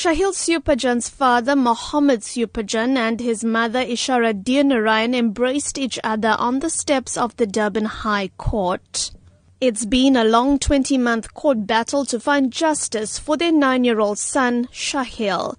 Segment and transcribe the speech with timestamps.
[0.00, 4.32] Shahiel Sewpujan's father, Mohammed Supajan, and his mother, Ishara
[4.64, 9.10] Narayan, embraced each other on the steps of the Durban High Court.
[9.60, 14.00] It's been a long 20 month court battle to find justice for their nine year
[14.00, 15.56] old son, Shahiel.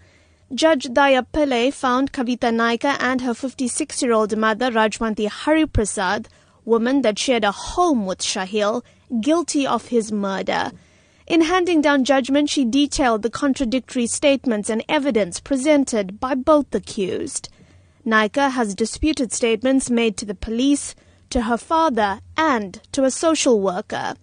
[0.56, 6.26] Judge Dhaya Pillay found Kavitha Naicker and her 56 year old mother, Rajwanthie Hariepersadh,
[6.66, 8.82] woman that shared a home with Shahiel,
[9.22, 10.72] guilty of his murder.
[11.32, 17.48] In handing down judgment, she detailed the contradictory statements and evidence presented by both accused.
[18.06, 20.94] Naicker has disputed statements made to the police,
[21.30, 24.16] to her father, and to a social worker.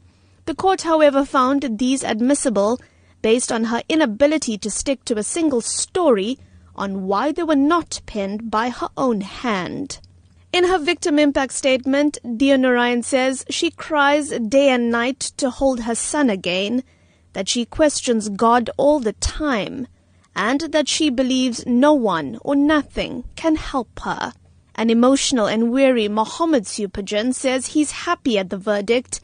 [0.45, 2.78] The court, however, found these admissible
[3.22, 6.38] based on her inability to stick to a single story
[6.77, 9.98] on why they were not penned by her own hand.
[10.52, 15.95] In her victim impact statement, Narayan says she cries day and night to hold her
[15.95, 16.83] son again,
[17.32, 19.86] that she questions God all the time,
[20.34, 24.33] and that she believes no one or nothing can help her.
[24.75, 29.20] An emotional and weary Mohammed Sewpujan says he's happy at the verdict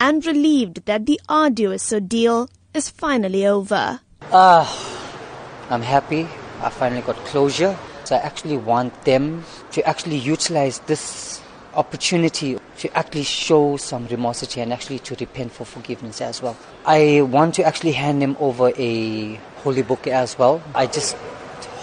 [0.00, 4.00] and relieved that the arduous ordeal is finally over.
[4.32, 6.28] Ah, uh, I'm happy.
[6.60, 7.78] I finally got closure.
[8.04, 11.40] So I actually want them to actually utilize this
[11.76, 16.56] opportunity to actually show some remorse and actually to repent for forgiveness as well.
[16.84, 20.62] I want to actually hand them over a holy book as well.
[20.74, 21.16] I just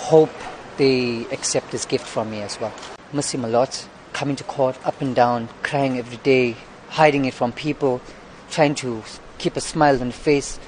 [0.09, 0.31] hope
[0.77, 2.73] they accept this gift from me as well.
[3.13, 6.55] Miss him a lot, coming to court up and down, crying every day,
[6.89, 8.01] hiding it from people,
[8.49, 9.03] trying to
[9.37, 10.59] keep a smile on the face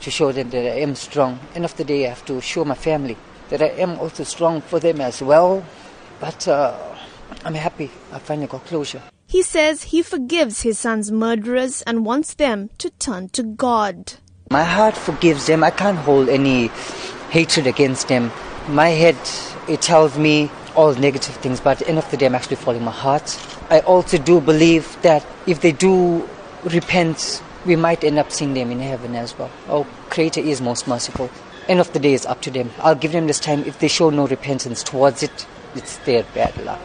[0.00, 1.40] to show them that I am strong.
[1.54, 3.16] End of the day, I have to show my family
[3.48, 5.64] that I am also strong for them as well.
[6.20, 6.76] But uh,
[7.44, 9.02] I'm happy I finally got closure.
[9.26, 14.14] He says he forgives his son's murderers and wants them to turn to God.
[14.50, 15.62] My heart forgives them.
[15.62, 16.68] I can't hold any
[17.30, 18.32] hatred against them.
[18.68, 19.16] My head,
[19.68, 22.56] it tells me all negative things, but at the end of the day, I'm actually
[22.56, 23.38] following my heart.
[23.68, 26.26] I also do believe that if they do
[26.64, 29.50] repent, we might end up seeing them in heaven as well.
[29.68, 31.30] Our Creator is most merciful
[31.68, 32.70] end of the day, it's up to them.
[32.78, 33.64] I'll give them this time.
[33.64, 36.80] If they show no repentance towards it, it's their bad luck.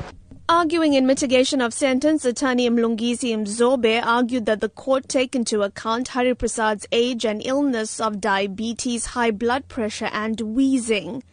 [0.54, 6.10] Arguing in mitigation of sentence, attorney Mlungisi Mzobe argued that the court take into account
[6.10, 11.24] Hariepersadh's age and illness of diabetes, high blood pressure, and wheezing.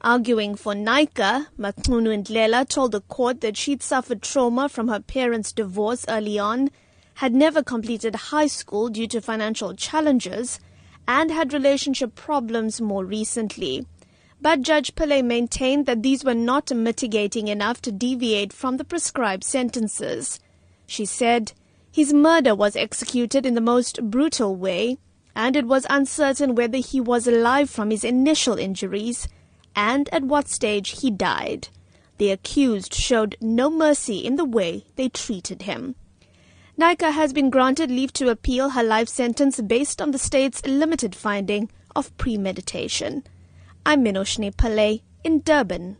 [0.00, 5.52] Arguing for Naicker, Matunu Ndlela told the court that she'd suffered trauma from her parents'
[5.52, 6.70] divorce early on,
[7.16, 10.58] had never completed high school due to financial challenges,
[11.06, 13.86] and had relationship problems more recently.
[14.42, 19.44] But Judge Pillay maintained that these were not mitigating enough to deviate from the prescribed
[19.44, 20.40] sentences.
[20.84, 21.52] She said,
[21.92, 24.98] his murder was executed in the most brutal way,
[25.36, 29.28] and it was uncertain whether he was alive from his initial injuries
[29.76, 31.68] and at what stage he died.
[32.18, 35.94] The accused showed no mercy in the way they treated him.
[36.76, 41.14] Naicker has been granted leave to appeal her life sentence based on the state's limited
[41.14, 43.22] finding of premeditation.
[43.84, 45.96] I'm Minoshni Pillay in Durban.